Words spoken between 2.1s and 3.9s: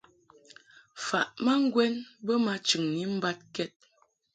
bə ma chɨŋni mbad kɛd.